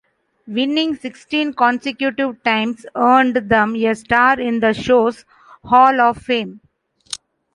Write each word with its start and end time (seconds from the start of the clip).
Winning 0.47 0.95
sixteen 0.95 1.53
consecutive 1.53 2.41
times 2.41 2.87
earned 2.95 3.35
them 3.35 3.75
a 3.75 3.93
star 3.93 4.39
in 4.39 4.59
the 4.59 4.73
show's 4.73 5.25
hall 5.63 6.01
of 6.01 6.17
fame. 6.17 6.59